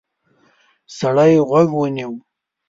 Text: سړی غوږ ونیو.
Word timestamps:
سړی 0.97 1.33
غوږ 1.49 1.69
ونیو. 1.77 2.11